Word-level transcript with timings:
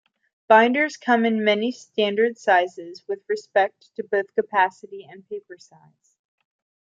Binders 0.47 0.97
come 0.97 1.25
in 1.25 1.43
many 1.43 1.71
standard 1.71 2.35
sizes 2.35 3.03
with 3.07 3.19
respect 3.29 3.93
to 3.97 4.03
both 4.03 4.33
capacity 4.33 5.05
and 5.07 5.29
paper 5.29 5.59
size. 5.59 6.17